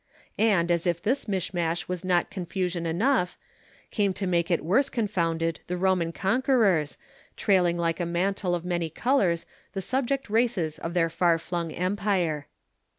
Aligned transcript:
And, 0.39 0.71
as 0.71 0.87
if 0.87 0.99
this 0.99 1.27
mish 1.27 1.53
mash 1.53 1.87
was 1.87 2.03
not 2.03 2.31
confusion 2.31 2.87
enough, 2.87 3.37
came 3.91 4.15
to 4.15 4.25
make 4.25 4.49
it 4.49 4.65
worse 4.65 4.89
confounded 4.89 5.59
the 5.67 5.77
Roman 5.77 6.11
conquerors, 6.11 6.97
trailing 7.37 7.77
like 7.77 7.99
a 7.99 8.05
mantle 8.07 8.55
of 8.55 8.65
many 8.65 8.89
colours 8.89 9.45
the 9.73 9.79
subject 9.83 10.27
races 10.27 10.79
of 10.79 10.95
their 10.95 11.07
far 11.11 11.37
flung 11.37 11.71
Empire. 11.71 12.47